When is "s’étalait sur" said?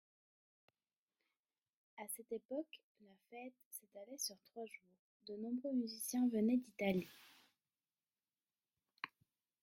3.69-4.35